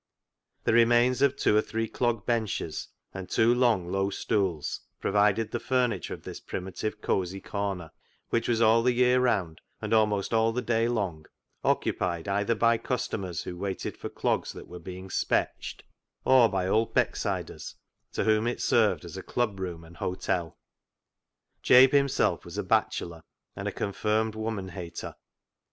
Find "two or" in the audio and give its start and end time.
1.35-1.61